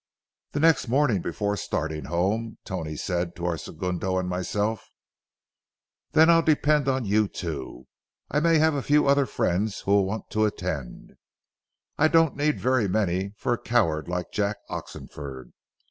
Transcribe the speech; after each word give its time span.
The 0.53 0.59
next 0.59 0.87
morning, 0.87 1.21
before 1.21 1.55
starting 1.55 2.05
home, 2.05 2.57
Tony 2.65 2.95
said 2.95 3.35
to 3.35 3.45
our 3.45 3.55
segundo 3.55 4.17
and 4.17 4.27
myself;— 4.27 4.89
"Then 6.13 6.27
I'll 6.27 6.41
depend 6.41 6.87
on 6.87 7.05
you 7.05 7.27
two, 7.27 7.85
and 8.31 8.47
I 8.47 8.51
may 8.53 8.57
have 8.57 8.73
a 8.73 8.81
few 8.81 9.05
other 9.05 9.27
friends 9.27 9.81
who 9.81 9.91
will 9.91 10.05
want 10.07 10.31
to 10.31 10.45
attend. 10.45 11.13
I 11.99 12.07
don't 12.07 12.35
need 12.35 12.59
very 12.59 12.87
many 12.87 13.35
for 13.37 13.53
a 13.53 13.61
coward 13.61 14.07
like 14.07 14.31
Jack 14.31 14.57
Oxenford. 14.69 15.53